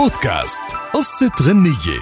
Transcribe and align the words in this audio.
بودكاست. 0.00 0.62
قصة 0.94 1.30
غنية. 1.42 2.00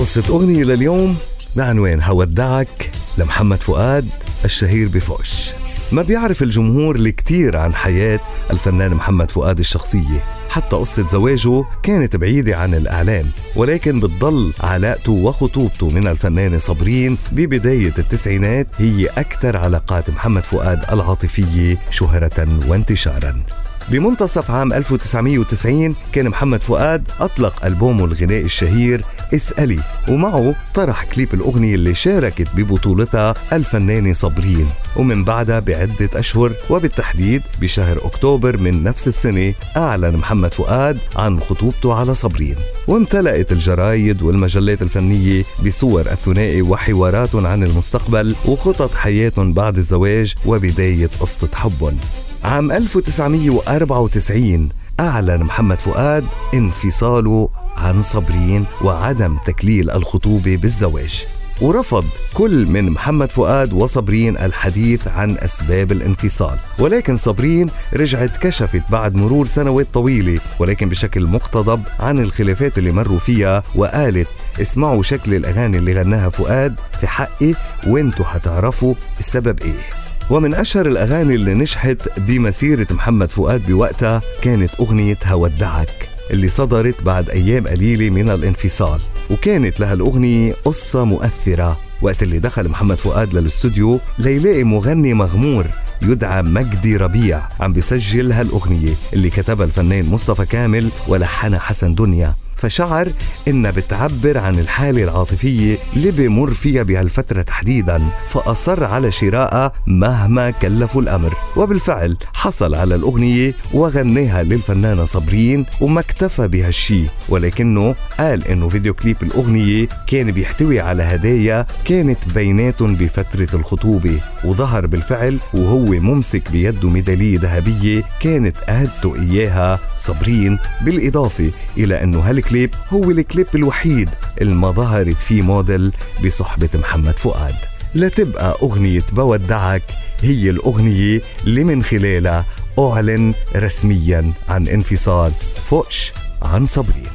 قصة 0.00 0.22
أغنية 0.28 0.64
لليوم 0.64 1.16
بعنوان 1.56 2.02
هودعك 2.02 2.90
لمحمد 3.18 3.62
فؤاد 3.62 4.08
الشهير 4.44 4.88
بفوش. 4.88 5.50
ما 5.92 6.02
بيعرف 6.02 6.42
الجمهور 6.42 6.96
الكثير 6.96 7.56
عن 7.56 7.74
حياة 7.74 8.20
الفنان 8.50 8.94
محمد 8.94 9.30
فؤاد 9.30 9.58
الشخصية. 9.58 10.24
حتى 10.48 10.76
قصة 10.76 11.08
زواجه 11.08 11.64
كانت 11.82 12.16
بعيدة 12.16 12.56
عن 12.56 12.74
الإعلام 12.74 13.26
ولكن 13.56 14.00
بتضل 14.00 14.52
علاقته 14.60 15.12
وخطوبته 15.12 15.90
من 15.90 16.06
الفنانة 16.06 16.58
صابرين 16.58 17.18
ببداية 17.32 17.94
التسعينات 17.98 18.66
هي 18.78 19.06
أكثر 19.06 19.56
علاقات 19.56 20.10
محمد 20.10 20.44
فؤاد 20.44 20.84
العاطفية 20.92 21.78
شهرة 21.90 22.48
وانتشارا. 22.68 23.42
بمنتصف 23.90 24.50
عام 24.50 24.72
1990 24.72 25.94
كان 26.12 26.28
محمد 26.28 26.62
فؤاد 26.62 27.08
أطلق 27.20 27.64
ألبومه 27.64 28.04
الغنائي 28.04 28.44
الشهير 28.44 29.04
اسألي 29.34 29.78
ومعه 30.08 30.54
طرح 30.74 31.04
كليب 31.04 31.34
الأغنية 31.34 31.74
اللي 31.74 31.94
شاركت 31.94 32.48
ببطولتها 32.56 33.34
الفنانة 33.52 34.12
صابرين 34.12 34.68
ومن 34.96 35.24
بعدها 35.24 35.58
بعدة 35.60 36.08
أشهر 36.14 36.52
وبالتحديد 36.70 37.42
بشهر 37.60 37.98
أكتوبر 38.06 38.56
من 38.56 38.82
نفس 38.84 39.08
السنة 39.08 39.54
أعلن 39.76 40.16
محمد 40.16 40.54
فؤاد 40.54 40.98
عن 41.16 41.40
خطوبته 41.40 41.94
على 41.94 42.14
صابرين 42.14 42.56
وامتلأت 42.88 43.52
الجرايد 43.52 44.22
والمجلات 44.22 44.82
الفنية 44.82 45.44
بصور 45.66 46.00
الثنائي 46.00 46.62
وحوارات 46.62 47.34
عن 47.34 47.62
المستقبل 47.62 48.34
وخطط 48.46 48.94
حياتهم 48.94 49.52
بعد 49.52 49.76
الزواج 49.76 50.34
وبداية 50.46 51.10
قصة 51.20 51.48
حبهم 51.54 51.98
عام 52.44 52.72
1994 52.72 54.68
أعلن 55.00 55.42
محمد 55.42 55.80
فؤاد 55.80 56.24
انفصاله 56.54 57.48
عن 57.76 58.02
صابرين 58.02 58.64
وعدم 58.82 59.36
تكليل 59.46 59.90
الخطوبة 59.90 60.56
بالزواج. 60.56 61.26
ورفض 61.60 62.04
كل 62.34 62.66
من 62.66 62.90
محمد 62.90 63.30
فؤاد 63.30 63.72
وصابرين 63.72 64.36
الحديث 64.36 65.08
عن 65.08 65.36
أسباب 65.38 65.92
الانفصال. 65.92 66.56
ولكن 66.78 67.16
صابرين 67.16 67.66
رجعت 67.94 68.36
كشفت 68.36 68.82
بعد 68.90 69.14
مرور 69.14 69.46
سنوات 69.46 69.86
طويلة 69.94 70.40
ولكن 70.58 70.88
بشكل 70.88 71.26
مقتضب 71.26 71.82
عن 72.00 72.18
الخلافات 72.18 72.78
اللي 72.78 72.92
مروا 72.92 73.18
فيها 73.18 73.62
وقالت 73.74 74.28
اسمعوا 74.60 75.02
شكل 75.02 75.34
الأغاني 75.34 75.78
اللي 75.78 75.92
غناها 75.94 76.28
فؤاد 76.30 76.74
في 77.00 77.06
حقي 77.06 77.54
وانتوا 77.86 78.24
هتعرفوا 78.28 78.94
السبب 79.20 79.60
إيه. 79.60 80.01
ومن 80.32 80.54
أشهر 80.54 80.86
الأغاني 80.86 81.34
اللي 81.34 81.54
نجحت 81.54 82.20
بمسيرة 82.20 82.86
محمد 82.90 83.30
فؤاد 83.30 83.66
بوقتها 83.66 84.22
كانت 84.42 84.70
أغنية 84.80 85.18
هودعك 85.26 86.08
اللي 86.30 86.48
صدرت 86.48 87.02
بعد 87.02 87.30
أيام 87.30 87.66
قليلة 87.66 88.10
من 88.10 88.30
الانفصال. 88.30 89.00
وكانت 89.30 89.80
لها 89.80 89.92
الأغنية 89.92 90.54
قصة 90.64 91.04
مؤثرة. 91.04 91.78
وقت 92.02 92.22
اللي 92.22 92.38
دخل 92.38 92.68
محمد 92.68 92.96
فؤاد 92.96 93.34
للاستوديو 93.34 94.00
ليلاقي 94.18 94.64
مغني 94.64 95.14
مغمور 95.14 95.66
يدعى 96.02 96.42
مجدي 96.42 96.96
ربيع 96.96 97.40
عم 97.60 97.72
بيسجل 97.72 98.32
هالأغنية 98.32 98.94
اللي 99.12 99.30
كتبها 99.30 99.66
الفنان 99.66 100.06
مصطفى 100.06 100.46
كامل 100.46 100.88
ولحنها 101.08 101.58
حسن 101.58 101.94
دنيا. 101.94 102.34
فشعر 102.62 103.12
إنها 103.48 103.70
بتعبر 103.70 104.38
عن 104.38 104.58
الحالة 104.58 105.04
العاطفية 105.04 105.78
اللي 105.96 106.10
بمر 106.10 106.54
فيها 106.54 106.82
بهالفترة 106.82 107.42
تحديدا 107.42 108.02
فأصر 108.28 108.84
على 108.84 109.12
شرائها 109.12 109.72
مهما 109.86 110.50
كلفوا 110.50 111.02
الأمر. 111.02 111.34
وبالفعل 111.56 112.16
حصل 112.34 112.74
على 112.74 112.94
الأغنية 112.94 113.54
وغناها 113.72 114.42
للفنانة 114.42 115.04
صابرين 115.04 115.66
وما 115.80 116.00
اكتفى 116.00 116.48
بهالشي. 116.48 117.04
ولكنه 117.28 117.94
قال 118.18 118.48
إنه 118.48 118.68
فيديو 118.68 118.94
كليب 118.94 119.16
الأغنية 119.22 119.88
كان 120.06 120.30
بيحتوي 120.30 120.80
على 120.80 121.02
هدايا 121.02 121.66
كانت 121.84 122.18
بيناتهم 122.34 122.94
بفترة 122.94 123.48
الخطوبة. 123.54 124.20
وظهر 124.44 124.86
بالفعل 124.86 125.38
وهو 125.54 125.84
ممسك 125.84 126.50
بيده 126.52 126.88
ميدالية 126.88 127.38
ذهبية 127.38 128.02
كانت 128.20 128.56
أهدته 128.68 129.14
إياها 129.16 129.78
صابرين 129.98 130.58
بالإضافة 130.84 131.50
إلى 131.76 132.02
أنه 132.02 132.18
هالكليب 132.18 132.51
الكليب 132.52 132.74
هو 132.92 133.10
الكليب 133.10 133.46
الوحيد 133.54 134.08
اللي 134.40 134.54
ظهرت 134.66 135.16
فيه 135.16 135.42
موديل 135.42 135.92
بصحبة 136.24 136.68
محمد 136.74 137.18
فؤاد. 137.18 137.54
لتبقى 137.94 138.58
أغنية 138.62 139.02
بودعك 139.12 139.82
هي 140.20 140.50
الأغنية 140.50 141.20
اللي 141.44 141.64
من 141.64 141.82
خلالها 141.82 142.46
أعلن 142.78 143.34
رسميا 143.56 144.32
عن 144.48 144.68
انفصال 144.68 145.32
فوش 145.70 146.12
عن 146.42 146.66
صبرين. 146.66 147.12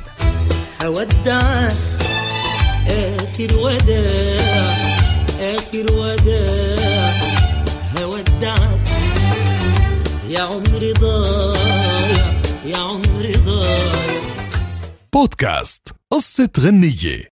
أودعك 0.86 1.74
آخر 2.88 3.58
وداع 3.58 4.78
آخر 5.40 5.94
وداع. 5.94 6.67
بودكاست 15.14 15.90
قصة 16.12 16.50
غنية. 16.60 17.26